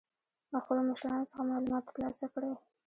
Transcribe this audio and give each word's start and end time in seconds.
له 0.51 0.57
خپلو 0.63 0.81
مشرانو 0.89 1.29
څخه 1.31 1.43
معلومات 1.49 1.83
تر 1.93 1.97
لاسه 2.03 2.25
کړئ. 2.33 2.53